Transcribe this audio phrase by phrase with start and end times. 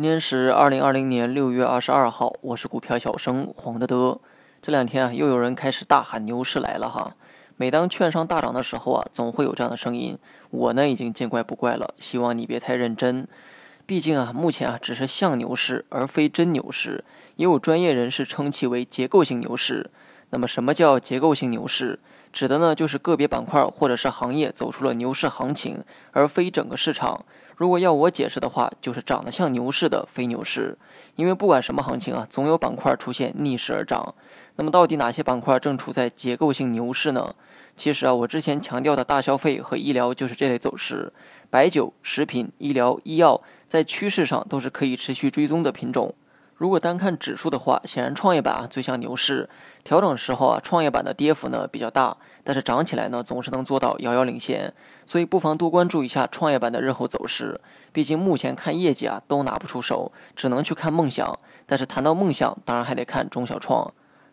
[0.00, 4.18] 今天是二零二零年六月二十二号，我是股票小生黄德德。
[4.62, 7.14] 这两天啊，又有人开始大喊牛市来了哈。
[7.58, 10.18] 每当券商大涨的时候啊，总会有这样的声音。
[10.48, 13.28] 我呢，已经见怪不怪了，希望你别太认真。
[13.84, 17.04] 毕竟啊，目前啊，只是像牛市，而非真牛市。
[17.36, 19.90] 也有专业人士称其为结构性牛市。
[20.30, 21.98] 那么，什么叫结构性牛市？
[22.32, 25.82] 指的呢，就是个别板块或者是行业走出了牛市行情，
[26.12, 27.24] 而非整个市场。
[27.56, 30.78] 如果要我解释的话，就是长得像牛市的非牛市，
[31.16, 34.14] 因为不管什么行情啊，总有板块出现逆势而涨。
[34.56, 37.34] 那么到底哪些板块正处在结构性牛市呢？
[37.76, 41.12] 其实啊，我之前强调的大消费和医疗就是这类走势，
[41.50, 46.14] 白酒、食品、医疗、医药在趋势上都是可以持续追踪的品种。
[46.60, 49.48] 如果单看指数的话，显然创业板啊最像牛市。
[49.82, 52.14] 调整时候啊，创业板的跌幅呢比较大，
[52.44, 54.70] 但是涨起来呢总是能做到遥遥领先。
[55.06, 57.58] 所以不妨多关注一下创业板的日后走势。
[57.94, 61.38] 毕竟目前看业绩啊都拿不出手，只能去看梦想。
[61.64, 63.90] 但是谈到梦想，当然还得看中小创。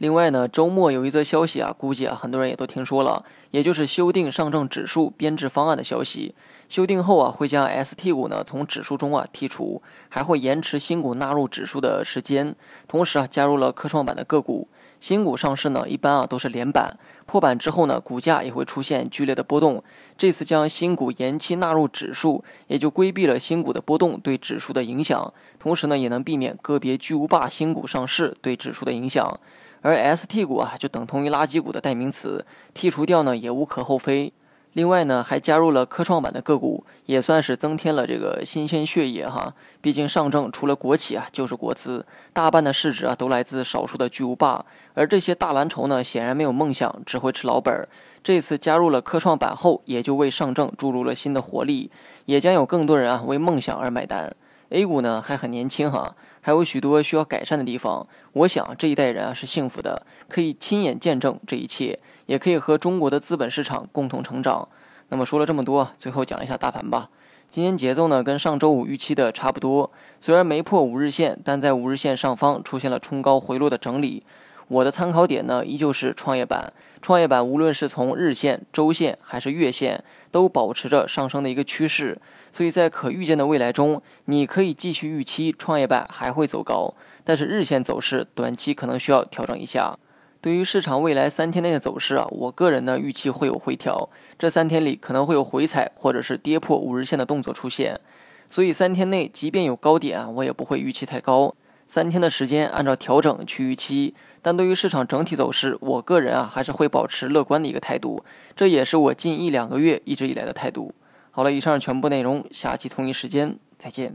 [0.00, 6.34] 另外呢，周末有一则消息啊，估计啊很多人也都听说了，也就是修订上证指数编制方案的消息。
[6.70, 12.56] 修订后啊，会将 ST 股呢从指数中啊剔除，还会延迟新股纳入指数的时间，
[12.88, 14.68] 同时啊加入了科创板的个股。
[15.00, 19.84] 新股上市呢，一般啊都是连板，破板之后呢，股价也会出现剧烈的波动。
[20.16, 29.38] 这次将新股延期纳入指数，也就规避了新股的波动对指数的影响，同时呢，也能避免个别巨无霸新股上市对指数的影响。
[29.82, 34.32] 而 ST 股啊，就等同于垃圾股的代名词，剔除掉呢也无可厚非。
[34.74, 39.52] 另外呢，还加入了科创板的个股，也算是增添了这个新鲜血液哈。
[39.80, 44.64] 毕竟上证除了国企啊，就是国资，大半的市值啊都来自少数的巨无霸。
[44.94, 47.88] 而这些大蓝筹呢，显然没有梦想，只会吃老本儿。
[48.22, 51.90] 这次加入了科创板后，也就为上证注入了新的活力，
[52.26, 54.36] 也将有更多人啊为梦想而买单。
[54.70, 58.06] A 股呢还很年轻哈，还有许多需要改善的地方。
[58.32, 64.68] 我想这一代人啊是幸福的，可以亲眼见证这一切，也可以和中国的资本市场共同成长。
[65.08, 67.10] 那么说了这么多，最后讲一下大盘吧。
[67.48, 74.22] 今天节奏呢跟上周五预期的差不多，虽然没破五日线，但在五日线上方出现了冲高回落的整理。
[74.68, 76.72] 我的参考点呢依旧是创业板，
[77.02, 82.20] 创业板无论是从日线、周线还是月线，都保持着上升的一个趋势。
[82.52, 86.94] 所以在可预见的未来中，你可以继续预期创业板还会走高，
[87.24, 89.96] 但是日线走势短期可能需要调整一下。
[90.40, 94.08] 对于市场未来三天内的走势啊，我个人呢预期会有回调，
[94.38, 98.00] 这三天里可能会有回踩或者是跌破五日线的动作出现。
[98.48, 101.54] 所以三天内即便有高点啊，我也不会预期太高。
[101.90, 108.24] 三天的时间按照调整去预期，但对于市场整体走势，我个人啊还是会保持乐观的一个态度，
[108.54, 110.94] 这也是我近一两个月一直以来的态度。
[111.32, 114.14] 好了，以上全部内容，下期同一时间再见。